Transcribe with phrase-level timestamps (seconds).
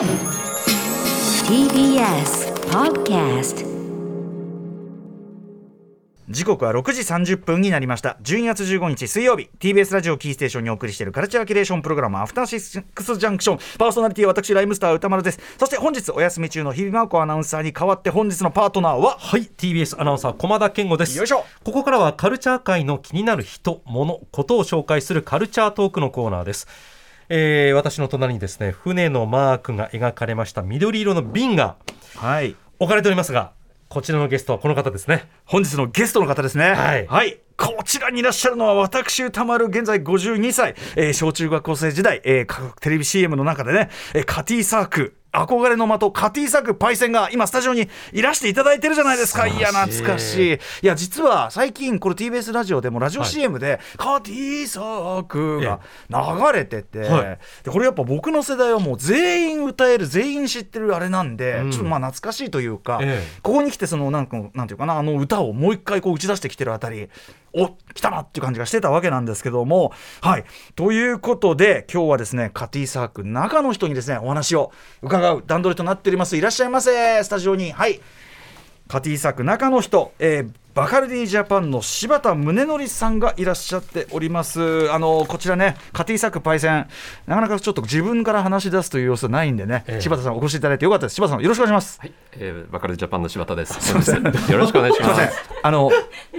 [0.00, 0.08] TBS
[2.70, 3.66] Podcast
[6.26, 8.16] 時刻は6時30分になりました。
[8.22, 9.50] 12月15日水曜日。
[9.58, 13.58] TBS ラジオキーステーションにお送りしているカルチャーキュレーションプログラムアフターシックスジャンクション。
[13.76, 15.40] パーソナリティは私ライムスター歌丸です。
[15.58, 19.18] そして本日お休み中の日比真央子アナウンサーに代わって本日のパートナーは？
[19.18, 21.18] はい TBS アナウンサー駒田健吾です。
[21.18, 21.44] よいしょ。
[21.62, 26.66] ここからはカルチャー界の気になる人物ことを紹介するカルチャートークのコーナーです
[27.32, 31.76] えー、私の隣にですね船のマークが描かれました緑色の瓶が
[32.16, 32.56] はい。
[32.80, 33.52] 置かれておりますが
[33.88, 35.28] こちらのゲストはこの方ですね。
[35.44, 36.74] 本日のゲストの方ですね。
[36.74, 37.40] はい。
[37.56, 49.46] こちらにいらっしゃるのは私歌丸現在52歳、えー小中学校生時代、えー各テレビ CM の中でね、えーカティサーク憧れの的カティサークパイセンが今スタジオにいらしていただいてるじゃないですか。
[49.46, 49.60] い。
[49.60, 50.58] や懐かしい。
[50.82, 57.38] いや実は最近これ TBS ラジオでもラジオ CM で、カティサークが流れてて、はい。
[57.64, 61.70] でこれやっぱ僕の世代はもう全員歌える全員知ってるあれなんで、うん。
[61.70, 63.40] ちょっとまあ懐かしいというか、ええ。
[63.42, 67.08] ここに来てそのなんかなんていうかなあの歌をもう一回こう打ち出してきてるあたり
[67.52, 69.92] お来たなっていう感じがしてたわけなんですけども。
[70.20, 70.44] はい。
[70.76, 76.36] ということで今日はですねカティサーク中の人にですねお話を伺う段取りとなっております。
[76.36, 77.22] いらっしゃいませ。
[77.24, 77.72] スタジオに。
[77.72, 78.00] はい。
[78.88, 84.90] カティサーク中の人、えーバカルディジャパンの柴田宗則さんがいらっしゃっております。
[84.92, 86.86] あのこちらね、カティサークパイセン、
[87.26, 91.16] なかなかちょっと自分から話し出すという様子はないんでね、ええ柴田さんお越しいただいてよかったです。
[91.16, 91.98] 柴田さんよろしくお願いします。
[92.00, 93.80] はい、えー、バカルジャパンの柴田です。
[93.80, 95.38] すいませんよろしくお願いしませんます。。
[95.60, 95.90] あの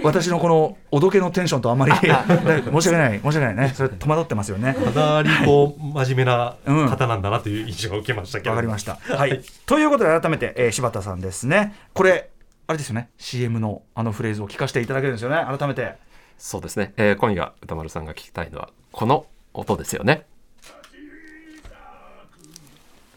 [0.02, 3.72] 私のこのおどけのテンションとあまり 申し訳ない申し訳ないね。
[3.74, 4.74] それ戸惑ってますよね。
[4.74, 8.98] かなりこう真面目なうん方なんだなという印象を受けましたけどわかりました。
[9.14, 9.42] はい。
[9.66, 11.74] ということで改めて、えー柴田さんですね。
[11.92, 12.30] これ
[12.66, 13.10] あれですよね。
[13.18, 15.44] CM のあのフレーズを聞かせていただけるんですよね。
[15.58, 15.94] 改めて。
[16.38, 16.92] そうですね。
[16.96, 20.26] えー、今夜歌丸さんが聞きたいのはこの音ですよね。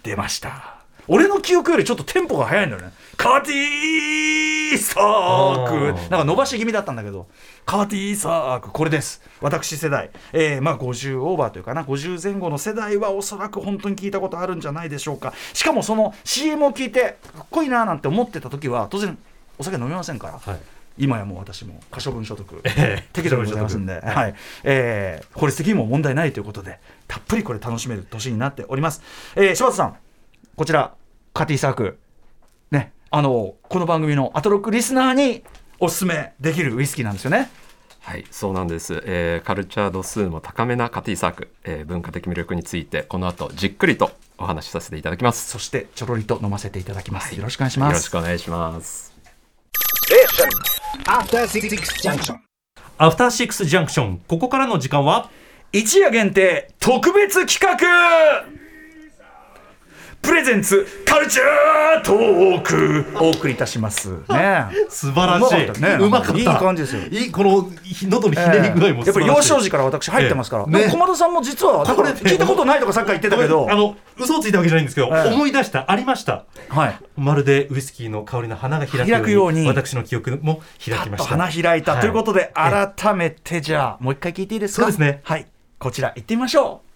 [0.04, 0.76] 出ました。
[1.08, 2.92] 俺の記憶よりちょっとテンポが速いんだよね。
[3.16, 6.10] カティーサーク。
[6.10, 7.28] なんか伸ばし気味だったんだけど、
[7.66, 9.22] カティーサーク、これです。
[9.40, 10.10] 私世代。
[10.34, 15.34] えー、まあ50オーバーというかな、50前後の世代はおそらく本当に聞いたことあるんじゃないでしょうか。
[15.54, 19.18] しかもその CM を聞いて、かっこいいななんて思ってた時は、当然
[19.58, 20.40] お酒飲みませんから。
[20.40, 20.60] はい。
[20.98, 23.08] 今やもう私も可処分所得、ええ。
[23.12, 24.36] 適度にございますんで、はい。
[24.64, 29.02] えー法律的にも問題ないということでたっぷりこれ楽しめる年になっております、
[29.36, 29.98] えー柴田さん
[30.56, 30.94] こちら
[31.34, 32.00] カティサーク。
[32.72, 32.94] ね。
[33.12, 35.44] あのこの番組のアトロックリスナーに
[35.80, 37.50] おすすめできるウイスキーなんですよね。
[38.00, 39.02] はい、そうなんです。
[39.06, 45.50] えー、カルチャー度数も高めなカティサーク、えー、文化的魅力についてこの後じっくりとお話しさせていただきます。
[45.50, 49.15] そしてちょろりと飲ませていただきます、よろしくお願いしよろしますくお願いします。
[51.06, 51.70] After Six
[52.04, 52.36] Junction.
[52.98, 55.30] アフターシックスジャンクションここからの時間は？
[55.72, 58.46] 一夜限定特別企画
[60.26, 64.10] プレゼンツカルチャートークお送りいたします。
[64.30, 64.66] ね。
[64.90, 65.82] 素晴らしい。
[65.82, 66.38] ねうまかった。
[66.40, 67.02] いい感じですよ。
[67.10, 70.86] いいこのひ喉のひねり具合もやっぱり幼少時時から私入ってますから、ええ。
[70.86, 70.92] ね。
[70.92, 73.68] 駒田さんも実はだか聞いたことないとかさっき言ってたけど。
[73.70, 75.34] あの嘘をついたわけじゃないんですけど、ええ。
[75.34, 76.46] 思い出したありました。
[76.70, 76.96] はい。
[77.18, 81.30] まるでウイスキーの香りの花が開くように私の記憶も開きました。
[81.30, 82.02] 花開いた、はい。
[82.02, 84.84] ということでえ改めてじゃあもう一回聞いていいですか？
[84.84, 85.22] そうですね。
[85.24, 85.46] はい。
[85.78, 86.95] こちら行ってみましょう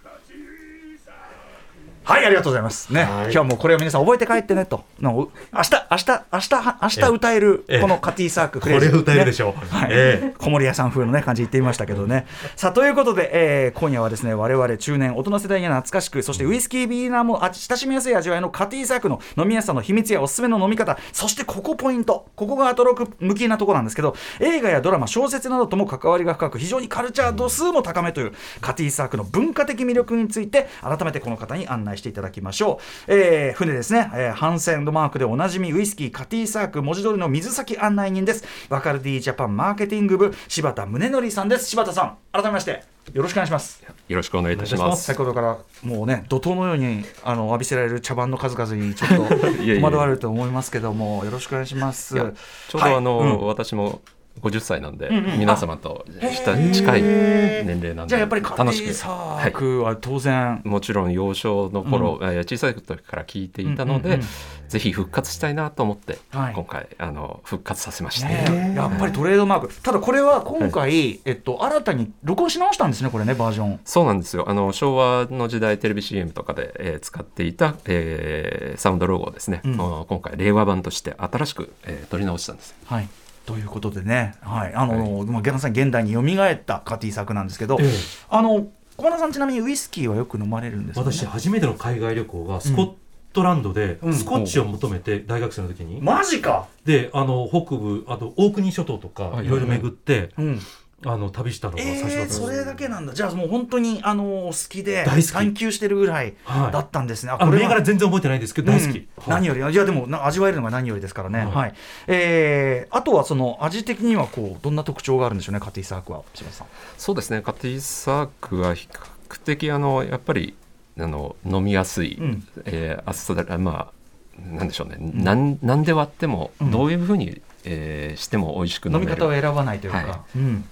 [2.10, 2.92] はいありがとうございます。
[2.92, 4.84] ね、今日はもうこれを皆さん覚えて帰ってねと。
[5.00, 7.82] の明日明日明日は明日歌えるええ。
[7.82, 8.80] このカティサークフレー。
[8.80, 9.64] ズこれ歌えるでしょう。
[9.64, 9.70] ね。
[9.70, 9.90] はい。
[9.92, 12.26] え小森屋さん風のね感じ言ってみましたけどね。
[12.56, 22.26] さあということで、えー今夜はですね我々中年大人世代には懐かしくそしてウイスキービーナーもあ親しみやすい味わいのカティサークの飲みやすさの秘密やおすすめの飲み方そしてここポイント。
[22.36, 38.44] ここがアトロック向きなところなんですけど映画やドラマ小説などとも関わりが深く非常にカルチャー度数も高めというカティサークの文化的魅力について改めてこの方に案内していただきましょう、えー船ですね、えーハンセンドマークでおなじみウイスキーカティサーク文字通りの水先案内人です。
[38.70, 41.66] バカルディジャパンマーケティング部柴田宗則さんです。
[41.66, 42.84] 柴田さん改めまして
[43.14, 43.84] よろしくお願いします。
[44.08, 45.04] よろしくお願いいたします。
[45.04, 52.16] 先ほどからもうね怒涛のようにあの浴びせられる茶番の数々にちょっと戸惑われると思いますけどもよろしくお願いします。
[52.16, 53.32] ちょうどあの、はい。
[53.32, 53.48] うん。
[53.48, 54.02] 私も
[54.42, 55.40] 50歳なんで、んうん。
[55.40, 64.28] 皆様とした近い年齢なんでじゃあやっぱり楽しくィサはいークは当然、もちろん幼少の頃、えー小さい時から聞いていたので、うんうんうん
[64.70, 66.54] ぜひ復活したいなと思って、はい。
[66.54, 69.74] 今回あの復活させました、ねやっぱりトレードマーク。
[69.82, 73.80] ただこれは今回、えっと、新たに録音し直したんですねこれねバージョン。
[73.84, 74.48] そうなんですよ。
[74.48, 79.76] あの昭和の時代テレビ CM とかで、えー使っていた、えーサウンドロゴをですね、うん。
[79.78, 82.76] 今回令和版として新しく、えー取り直したんです。
[82.86, 83.10] はい
[83.50, 87.90] ということでね、はい、あの、まあ、ゲナさん現代に蘇ったカティ作なんですけど、ええ。
[88.30, 92.94] あの小花さんちなみにウイスキーはよく飲まれるんですか、ね、私初めての海外旅行がスコッ
[93.34, 94.14] トランドでうん。
[94.14, 96.68] スコッチを求めて大学生の時に、マジか。
[96.86, 99.48] であの北部あと大国諸島とかはい。
[99.48, 100.60] いろいろ巡って、うん
[101.06, 102.42] あの旅したのが最初だったえー、んです。
[102.42, 103.14] それだけなんだ。
[103.14, 105.32] じゃあもう本当にあの好きで大好き。
[105.32, 109.08] 探求してるぐらいはいだったんですね、あの銘は柄全然覚えてないんですけど大好き、うん。
[109.28, 111.48] 何よりいやでもな味わえるのが何よりですからね、はい。
[111.52, 111.74] はい。
[112.08, 116.68] えーあとはその味的にはこうどんな特徴があるんでしょうねカティサークは柴田さん。
[116.98, 117.42] そうですね。
[117.42, 118.88] カティサークは比
[119.30, 120.56] 較的あのやっぱり
[121.00, 122.48] あの飲みやすい、うん。
[122.66, 124.00] えーあっさりまあ
[124.42, 126.72] なんでしょうね、なんなんで割ってもうん。
[126.72, 129.04] どういうふうに、えーしても美味しく飲める。
[129.04, 130.66] 飲み方を選ばないというか、はうん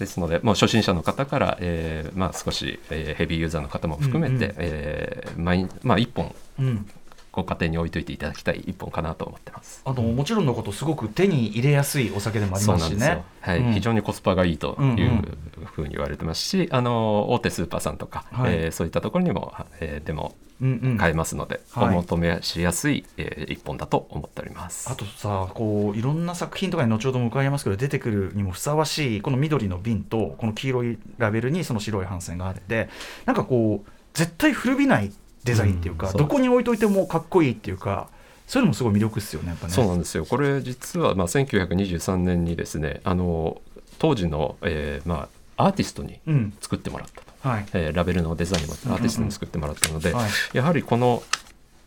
[0.00, 6.86] ですのでもう初心者の方から、えーまあ、少し、えーヘビーユーザーの方も含めて、うんうんえー毎まあ、1本うん
[7.32, 9.82] ご家庭に置いといていただきたい1本かなと思ってます。
[9.84, 13.22] あのもちろんのことすごく手に入れやすいお酒でもありますしね。
[13.40, 13.58] はい。
[13.60, 13.72] うん。
[13.72, 18.54] 非常にコスパがいいとうんいううんふうに言われてますし、あの大手スーパーさんとか、はい。
[18.54, 20.96] えーそういったところにも、えーでもうんうん。
[20.98, 21.88] 買えますので、はい。
[21.88, 24.90] お求めしやすい、えー一本だと思っております。
[24.90, 32.88] あとさこういろんな作品とかに後ほども伺いますけど出てくるにもふさわしいこの緑の瓶とこの黄色いラベルにその白い帆線があって
[33.24, 35.12] なんかこう絶対古びない
[35.44, 38.08] デザインっていうか、うんどこに置いといてもかっこいいっていうか
[38.46, 39.72] そういうのもすごい魅力ですよねやっぱね。
[39.72, 40.26] そうなんですよ。
[40.26, 43.60] これ実はまあ1923年にですねあの
[43.98, 46.52] 当時の、えーまあ、アーティストにうん。
[46.60, 47.66] 作ってもらったと、はい。
[47.72, 50.30] えーラベルのデザインもアーティストに作ってもらったので、はい。
[50.52, 51.22] やはりこの、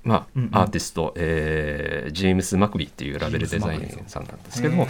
[0.04, 0.50] まあうんうん。
[0.52, 4.88] アーティスト、えージェームス・マクビーっていうラベルデザインさんなんですけども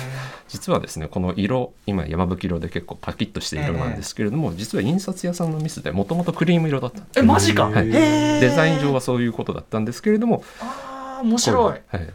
[0.47, 7.19] 実はですねこの色今山吹色で結構パキッとして色なんですけれども、実は印刷屋さんのミスでもともとクリーム色だった。
[7.19, 7.89] えマジか、はい。
[7.89, 11.79] デザイン上はそういうことだったんですけれどもあー面白い。
[11.87, 12.09] はい、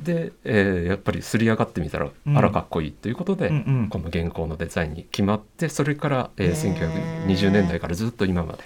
[0.00, 2.38] で、えーやっぱりすり上がってみたら、うん。
[2.38, 3.88] あらかっこいいということで、うんうん。
[3.88, 8.64] この原稿のデザインに決まってそれから、えー1920年代からずっと今まで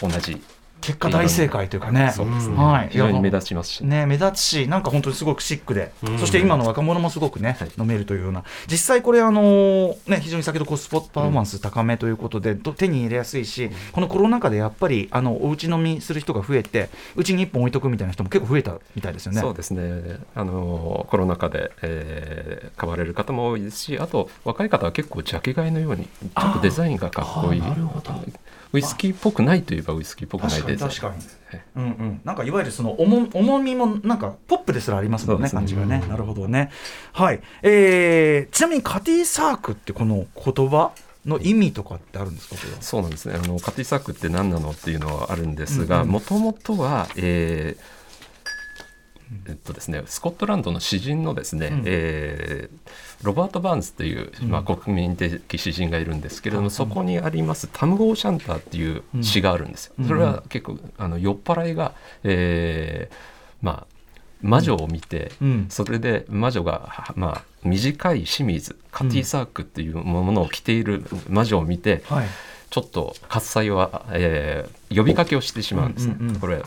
[0.00, 0.40] 同じ
[0.82, 2.12] 結果大正解というかね。
[2.56, 2.88] はい。
[2.90, 6.18] 非常に目立ちますし、ね、目立つし、なんか本当にすごくシックで、うん。
[6.18, 7.70] そして今の若者もすごくね、はい。
[7.78, 19.40] 飲めるというような、実際これ、あのーね、非常に先ほどコストパフォーマンス高めということで、と手に入れやすいし、このコロナ禍でやっぱりあのおうち飲みする人が増えて、うちに1本置いとくみたいな人も結構増えたみたいですよね。
[19.40, 20.18] そうですね。
[20.34, 27.60] あのコロナ禍で、えー買われる方も多いですしあと若い方は結構ジャケ買いのようにちょっとデザインがかっこいい。
[27.60, 28.12] なるほど
[28.72, 31.22] ウイスキーっぽくないといえばウイスキーっぽくない確かデザインに確かに。
[31.22, 36.70] はいうんうん、なんかいわゆるその重重みもなんかポップですらありますもんねね感じがね、なるほどね。
[37.12, 40.92] はい、えー、ちなみにカティサークってこの言葉
[41.26, 42.56] の意味とかってあるんですか？
[42.56, 42.82] これは。
[42.82, 43.34] そうなんですね。
[43.34, 46.08] あのカティサークって何なのっていうのはあるんですがうんうん。
[46.12, 48.01] もともとは、えー
[49.48, 51.82] えっとですね、スコットランドの詩人のですね、うん。
[51.86, 52.78] えー
[53.22, 56.70] ロバート・バーンズという、まあ、国民的詩人がいるんですけれども、うん。
[56.72, 59.94] そこにあります「タム・ゴー・シャンター」っていう詩があるんですよ。
[60.00, 60.08] うん。
[60.08, 61.92] それは結構あの酔っ払いが、
[62.24, 63.14] えー
[63.62, 63.86] まあ、
[64.40, 65.66] 魔女を見て、うん。
[65.68, 72.26] それで魔女が、はまあ、短い清水カティサークっていうものを着ている魔女を見て、はい
[72.70, 76.16] ちょっと喝采は、えー呼びかけをしてしまうんですね。
[76.18, 76.62] うんうんうんこれ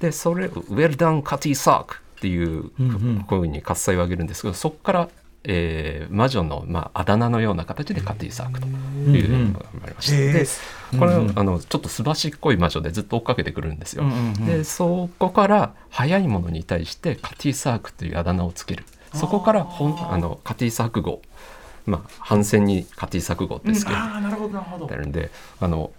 [0.00, 2.88] でそれ「Well done カティサーク」っていううんう
[3.20, 3.24] ん。
[3.26, 5.08] こういうふうに喝采を上げるんですけどそこから、
[5.44, 10.16] えー魔女の、まあ、あだ名のような形でカティサークというのが生まれました。
[10.16, 10.32] へー。
[10.32, 10.46] で
[10.98, 11.38] これ、うんうん。
[11.38, 14.02] あのちょっとすばしっこい魔女でずっと追っかけてくるんですよ。
[14.04, 14.46] うんうんうん。
[14.46, 18.84] でそこから速いものに対してカティサークというあだ名をつける。
[19.14, 21.22] そこから本あのカティサーク号。
[21.86, 23.96] まあ反戦にカティサーク号ってつける。
[23.96, 24.86] ああなるほどなるほど。
[24.86, 25.92] てるんであの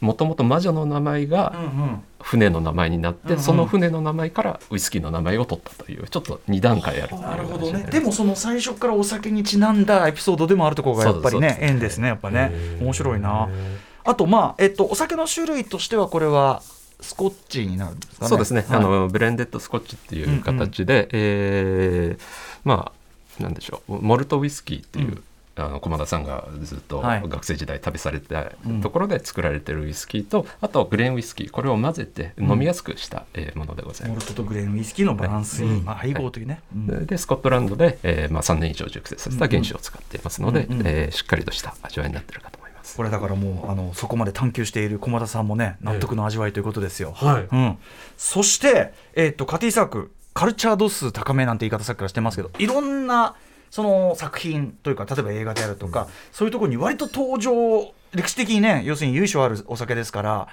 [0.00, 3.42] もともと魔女の名前がうんうん船の名前になって、うんうん。
[3.42, 7.18] その船の名前からウイスキーの名前を取ったというちょっと2段階ある。
[7.18, 7.82] なるほどね。
[7.90, 12.52] でもその最初からお酒にちなんだエピソードでもあるところがやっぱりね縁ですねやっぱね。
[12.80, 13.48] 面白いな。
[14.04, 16.62] あとまあえっとお酒の種類としてはこれは
[17.00, 18.28] スコッチになるんですかね？
[18.28, 18.78] そうですね、はい。
[18.78, 22.22] あのブレンデッドスコッチっていう形で、えー
[22.62, 22.92] ま
[23.38, 23.98] あなんでしょう。
[24.00, 25.24] モルトウイスキーっていう、うん
[25.56, 27.22] あの駒田さんがずっとはい。
[27.26, 28.80] 学生時代旅されたうん。
[28.80, 30.24] ところで作られてるウイスキー。
[30.24, 31.50] と、あとグレーンウイスキー。
[31.50, 34.18] これを混ぜて飲みやすくした、えーものでございます。
[34.18, 36.86] モルトとグレーンウイスキーのバランスいい、はいまあ、配合というね、うん。
[36.86, 40.86] ででスコットランドで、えーまあ、3年以上熟成させた原酒を使っていますので、うんうん。
[40.86, 42.96] えーしっかりとした味わいになってるかと思います。
[42.96, 47.12] これだからもうあのそこまで探求している駒田さんもね納得の味わいということですよ。
[47.14, 47.48] はい。
[47.50, 47.78] うん、
[48.16, 53.34] そして、えー、とカティサークカルチャー度数高めなんて言い方さっきからしてますけどいろんな
[53.70, 60.48] その作品というか例えば映画であるとか、そういうところに割と登場歴史的にね要するに由緒あるお酒ですから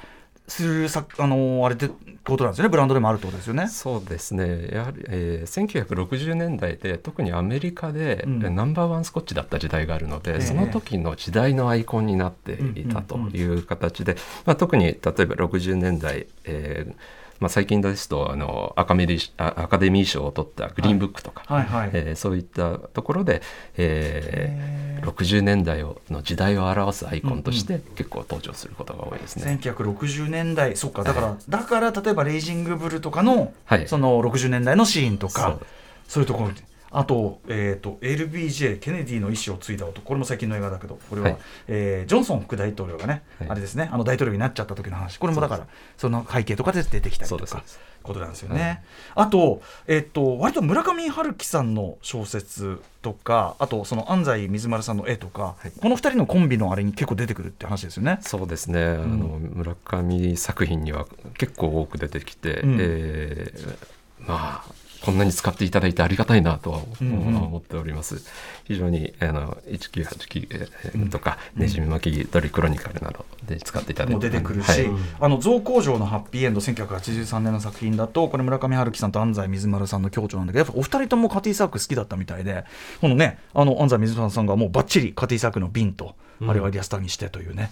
[0.47, 1.89] するさあのあれって
[2.23, 2.69] ことなんですよね。
[2.69, 3.67] ブランドでもあるってことですよね。
[3.67, 4.69] そうですね。
[4.71, 8.55] やはり、えー1960年代で特にアメリカで、うん。
[8.55, 10.41] ナンバーワンスコッチだった時代があるので、ええ。
[10.41, 16.95] その時の時代のアイコンになっていたという形で、まあ、特に例えば60年代、えー
[17.39, 21.65] まあ、最近ですとあのアカメリあアカデミー賞を取ったグリーンブックとか、はい。
[21.65, 23.41] はいえーそういったところで、
[23.77, 29.59] えー60年代をの時代を表すアイコンとして結構登場することが多いですね。
[29.61, 31.03] 1960年代そっか。
[31.03, 33.87] だから、だから例えばレイジングブルとかの、はい。
[33.87, 35.67] その60年代のシーンとかそう。
[36.07, 36.51] そういうところ
[36.97, 40.01] あと,、えー、と LBJ ケネディの意思を継いだ男。
[40.03, 41.37] これも最近の映画だけどこれは、はい。
[41.67, 43.49] えージョンソン副大統領がね、はい。
[43.49, 45.19] あれですねあの大統領になっちゃった時の話。
[45.19, 47.63] これもだからその背景とかで出てきたりとか
[48.01, 48.83] ことなんですよね。
[49.13, 58.17] あと,、えっと割と村上春樹さんの小説とかあとその安西水丸さんの絵とか、この2人のコンビのあれに結構出てくるって話ですよね。
[58.21, 61.05] そうですね、あの村上作品には
[61.37, 62.77] 結構多く出てきて、うん。
[62.79, 67.37] えーまあこんなに使っていただいてありがたいなとはうんうん。
[67.37, 68.23] 思っております。
[68.65, 74.89] 非常にあの1989とか、ねじみ巻き鳥クロニカルなどで使っていただいても出てくるし、はい。
[75.19, 82.65] あの造工場のハッピーエンド1983年の作品だとこれ村上春樹さんと安西水丸さんの共著なんだけどやっぱお二人ともカティサーク好きだったみたいで
[83.01, 87.71] このねあの安西水丸さんがもうバッチリカティサークの瓶と、あれはリアスターにしてというね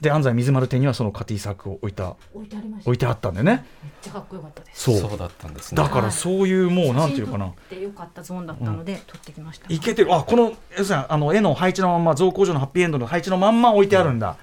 [0.00, 2.90] で安西水丸店にはそのカティサークを置いた置いてありました。
[2.90, 3.64] 置いてあったんだよね。
[3.84, 4.82] めっちゃかっこよかったです。
[4.82, 4.98] そう。
[4.98, 5.82] そうだったんですね。
[5.82, 7.46] だからそういうもうなんていうかな。
[7.46, 9.72] ってよかったゾーンだったので、撮ってきました。
[9.72, 10.12] いけてる。
[10.12, 14.36] あこの要するにあの絵の配置のまんま造工場のハッピーエンドの配置のまんま置いてあるんだ、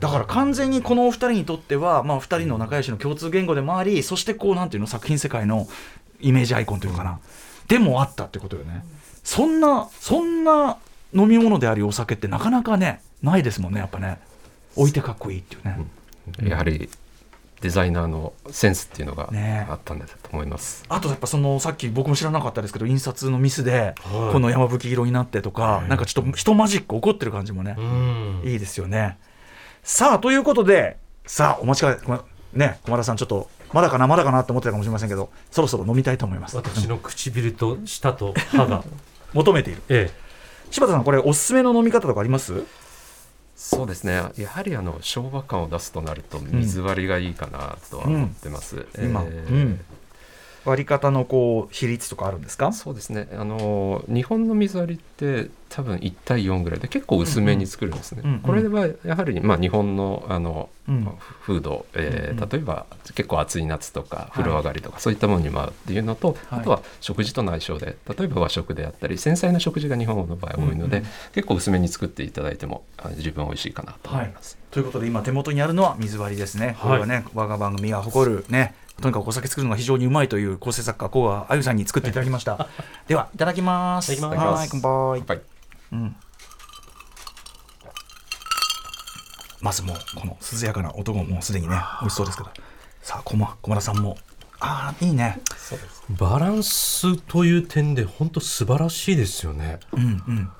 [0.00, 5.66] だから完全にこのお二人にとっては、まあ、二人の仲良しの共通言語でもありそしてこうなんていうの作品世界の
[6.20, 7.18] イメージアイコンというかな、
[7.68, 8.84] でもあったってことよね、
[9.22, 10.76] そんなそんな
[11.12, 14.18] 飲み物でありお酒ってなかなかねないですもんねやっぱね
[14.76, 15.78] 置いてかっこいいっていうね、
[16.50, 16.88] やはり
[17.60, 19.66] デザイナーのセンスっていうのがね。
[19.70, 20.84] あったんだと思います。
[20.88, 23.94] あとやっぱそのさっき僕も知らなかったですけど印刷のミスで
[24.32, 28.42] この山吹色になってとか、なんかちょっと人マジック起こってる感じもね、うん。
[28.44, 29.16] いいですよね。
[29.82, 32.18] さあということでさあお待ちかね
[32.52, 36.56] ね駒田さんちょっとまだかなまだかなって思ってたかもしれませんけどそろそろ飲みたいと思います。
[36.56, 38.84] 私の唇と舌と歯が
[39.32, 39.82] 求めている。
[39.88, 40.10] え。
[40.70, 42.64] 柴田さんこれおすすめの飲み方とかあります？
[43.56, 44.22] そうですね。
[44.36, 48.86] やはりあの昭和感を出すとなると水割りがいいかなとは思ってます。
[48.98, 49.80] 今、えーうん
[50.64, 52.72] 割り方のこう比率とかあるんですか？
[52.72, 53.28] そうですね。
[53.36, 61.08] あの日本の水割りって多分1対4ぐらいで結構薄めに作るんですね、うんうんこれはやはり、まあ、日本のあの、うん。
[61.42, 62.48] 風土、えーうんうん。
[62.48, 66.60] 例えば結構暑い夏とか風呂上がりとか、そういったものにも合うっていうのと、はい。
[66.60, 74.56] あとは食事との相性で例えば和食であったり繊細な食事が日本の場合多いので、うんうん結構薄めに作っていただいてもあ十分美味しいかなと思います。
[74.70, 76.76] ということで今手元にあるのは水割りですね。
[76.80, 78.74] これはね、我が番組が誇るね。
[79.00, 82.68] とにかくお酒作るのが非常にうまいという構成作家古賀あゆさんに作っていただきました。
[83.08, 84.12] ではいただきます。
[84.12, 84.90] いただきますはい乾杯。
[85.20, 85.42] はい
[85.92, 86.16] うん。
[89.60, 92.50] まずもうこの涼やかな音がもうすでにね美味しそうですけど。
[93.02, 94.16] さあ駒駒田さんも
[94.60, 95.40] ああいいね。
[96.10, 99.80] バランスという点で本当素晴らしいですよね。
[99.92, 100.52] うんうん。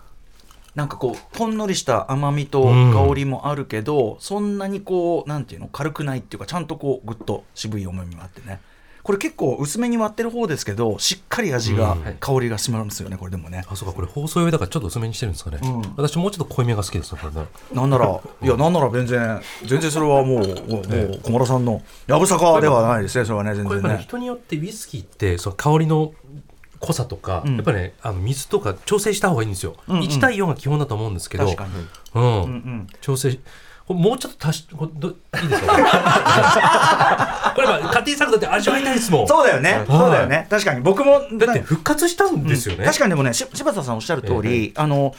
[0.75, 8.61] なんかこうほんのりした甘みとうん香りもあるけど、そんなにこうなんていうの軽くないっていうかちゃんとこうぐっと渋い重みがあってね。
[9.04, 12.16] これ結構薄めに割ってる方ですけどしっかり味が、うん。
[12.19, 13.62] 香りがしますよねこれでもね。
[13.69, 15.59] あそうかこれ放送用だからちょっと薄めにしてるんですかね。
[15.62, 15.83] うん。
[15.97, 17.47] 私もうちょっと濃いめが好きですねこれね。
[17.75, 23.99] なんならいやなんなら全然全然それはもうもうもう小室さんのやぶさかではないですねそれはね全然ね。
[23.99, 26.14] 人によってウイスキーってその香りの
[26.86, 27.54] 濃さとか、うん。
[27.56, 29.76] やっぱりねあの水とか調整した方がいいんですよ。
[29.88, 30.02] うんうん。
[30.02, 31.72] 1対4が基本だと思うんですけど、確かに、
[32.14, 32.22] うん。
[32.22, 33.38] うんうん、調整
[33.88, 35.10] もうちょっと足しこれどい
[35.44, 37.52] いですか？
[37.54, 39.28] これは家庭作だって味わいたいですもん。
[39.28, 40.46] そうだよね、そうだよね。
[40.48, 40.80] 確かに。
[40.80, 42.84] 僕もだって復活したんですよね。
[42.86, 45.14] 確かにでもねし柴田さんおっしゃる通り、あの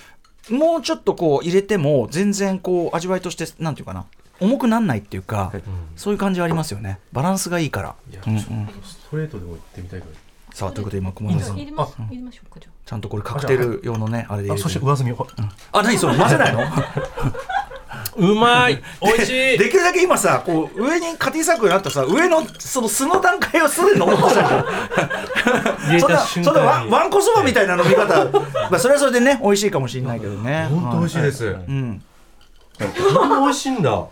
[0.50, 4.06] もうちょっとこう入れても全然こう味わいとしてなんていうかな。
[4.42, 5.62] 重くなんないっていうか、うん
[5.96, 7.00] そういう感じはありますよね。
[7.14, 7.96] バランスがいいから。
[8.12, 8.42] いや、うんうん。
[8.84, 10.16] ストレートでも行ってみたいぐらい。
[10.56, 11.58] さあということで今小室さん。
[11.58, 15.28] 入れます入れましょうかじゃちゃんとこれカクテル用のねあれで入あそして上澄みを。
[15.74, 16.62] あ何それ混ぜないの？
[18.16, 18.82] うまい。
[19.02, 19.58] 美味しい。
[19.58, 24.18] できるだけ今さこう上にカティサークルになったさ上のその素の段階をすでに飲もう。
[24.18, 24.48] としたの
[25.78, 28.24] 入れそんそんなわんこそばみたいな飲み方。
[28.72, 30.68] まあそれはそれでね美味しいかもしれないけどね。
[30.72, 31.48] 本当美味しいです。
[31.48, 32.02] うん。
[33.14, 34.06] こんな美味しいんだ。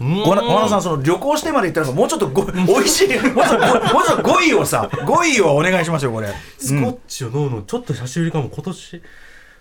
[0.00, 0.22] うん。
[0.22, 3.64] 小野さんその旅行してまで行ったらもうちょっとご美味しいもうちょっとご
[3.94, 6.28] もうちょっと語彙をさ語彙をお願いしますよこれ、
[6.58, 9.02] スコッチを飲むのちょっと久しぶりかも今年。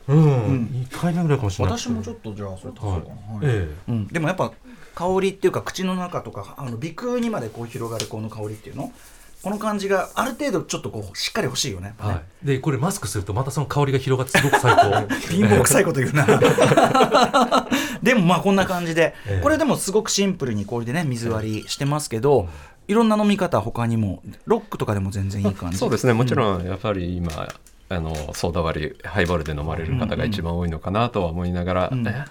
[0.10, 1.78] うん、1回目ぐらいかもしれない。
[1.78, 3.46] 私もちょっとじゃあそれ足そうかな、はい。
[3.46, 3.70] え。
[3.90, 4.54] うん、でもやっぱ
[4.96, 8.92] 香りっていうか口の中とかあの鼻腔にまでこう広がるこの香りっていうの
[9.44, 11.96] この感じがある程度ちょっとこうしっかり欲しいよね。
[12.00, 15.08] えはい、でこれマスクするとまたその香りが広がってすごく最高。
[15.30, 16.26] 貧乏臭いこと言うな。
[18.02, 19.42] でもまあこんな感じで、ええ。
[19.42, 22.50] これでもすごくシンプルに氷でね水割りしてますけど、
[22.88, 25.78] いろんな飲み方他にもロックとかでも全然いい感じ。
[25.78, 26.14] そうですね。
[26.14, 27.48] もちろんやっぱり今、
[27.90, 32.08] あのソーダ割りハイボールで飲まれる方が一番多いのかなとは思いながら、うん。
[32.08, 32.26] え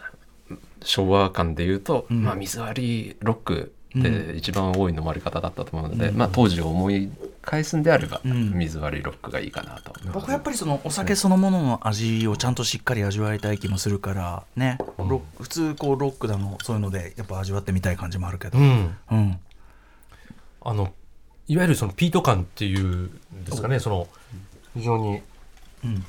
[0.83, 2.25] 昭和感でいうと、ん。
[2.25, 3.73] まあ、水割りロック
[4.03, 7.11] で一番多い飲まれ方だったと思うので、まあ、当時を思い
[7.43, 8.53] 返すんであれば、ん。
[8.55, 9.93] 水割りロックがいいかなと。
[10.13, 18.97] 僕はやっぱりそのお酒そのものの味をちゃんとしっかり味わいたい気もするからね、ロック普通こうロックだのそういうのでやっぱ味わってみたい感じもあるけど、うん。
[19.11, 19.39] うん。
[20.63, 20.93] あの
[21.49, 23.11] いわゆるそのピート感っていうん
[23.45, 24.09] ですかねその
[24.75, 25.21] 非常に、
[25.85, 26.05] うん。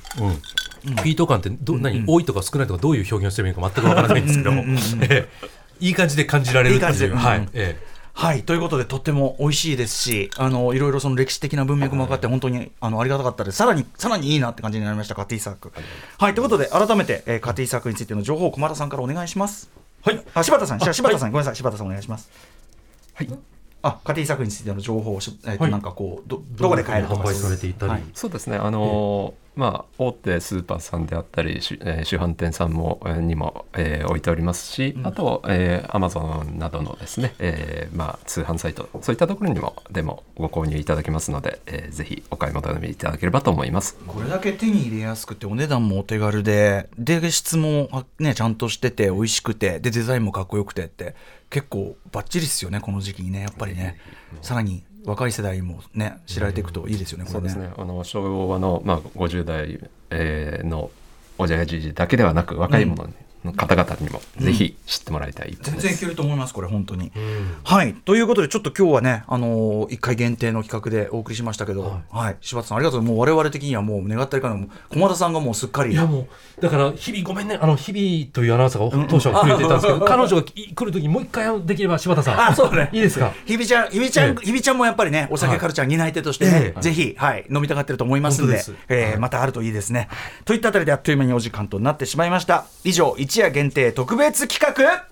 [1.02, 2.04] ピート感ってど、何？
[2.06, 4.52] 多いとか少ないとかどういう表現をしてもいいか全くわからないんですけど。
[4.52, 4.64] も、
[5.02, 7.08] ええいい感じで感じられるいい感じで。
[7.08, 7.48] というはい、うん。
[7.54, 7.76] え
[8.14, 8.42] はい。
[8.42, 13.58] ということでとっても美味しいですしあのいろいろその歴史的な文脈も分かって本当にあのありがたかったです。
[13.58, 15.72] さらにさらにいいなって感じになりましたカティサーク
[16.18, 16.34] はい。
[16.34, 19.70] ということで改めて、えーカティサークについての情報を駒田さんからお願いします。
[20.02, 20.20] はい。
[20.34, 20.80] あ柴田さん。
[20.80, 21.56] 柴田さん、ごめんなさい。
[21.56, 22.28] 柴田さんお願いします。
[23.14, 23.28] はい。
[23.82, 25.72] あカティサークについての情報をし、えーとはい。
[25.72, 27.28] なんかこうどどこで買えるとか。
[28.14, 28.56] そうですね。
[28.56, 43.96] あのーまあ大手スーパーさんであったり、しえー主販店さんもえーにも、えー置いておりますし、あと、えー、Amazon などのですね、えーまあ、通販サイトそういったところにもでもご購入いただけますので、えーぜひお買い求めいただければと思います。
[44.06, 51.16] これだけ手に入れやすくてお値段もお手軽でで質もあねちゃんとしてて美味しくてでデザインもかっこよくてって
[51.50, 53.98] 結構バッチリですよねこの時期にねやっぱりね。
[54.42, 57.48] さらに若い世代にもね知られていくといいですよねこれね。
[57.50, 57.74] そうですね。
[57.76, 60.90] あの昭和の、まあ、50代、えーの
[61.38, 63.10] おじゃやじいじだけではなく若い者の
[63.56, 65.86] 方々にもぜひ知ってもらいたい一本です。
[65.86, 67.56] 全然いけると思いますこれ本当に、うん。
[67.64, 67.94] はい。
[67.94, 73.02] ということでちょっと今日はねあのー、1回限定の企画でお送りしましたけどははい、柴田さんありがとう。
[73.02, 75.92] もう我々的にはもう願ったりかの駒田さんがもうすっかり。
[75.92, 77.58] いやもうだから日々ごめんね。
[77.60, 82.40] あの日々というアナウンサーが当初はくれてたんですけど、彼女が来る時にもう一回できれば柴田さん。
[82.40, 82.90] あ そうね。
[82.92, 83.32] いいですか？
[83.46, 84.44] ひびちゃん、ひびちゃん、ええ。
[84.44, 86.80] ひびちゃんもやっぱりね、お酒カルチャー担い手としてね、ええ。
[86.80, 88.74] ぜひ、はい、飲みたがってると思いますんで、です。
[88.88, 89.18] えーはい。
[89.18, 90.08] またあるといいですね。
[90.44, 92.64] といったあたりであっという間にお時間となってしまいました。
[92.84, 95.04] 以上、一夜限定特別企画、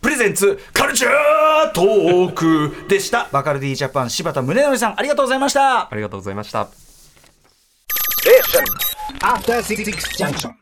[0.00, 3.28] プレゼンツカルチャートークでした。
[3.30, 5.80] バカルディジャパン柴田宗則さん、ありがとうございました。
[5.80, 6.66] ありがとうございました。
[9.20, 9.84] After Six
[10.16, 10.54] Junction.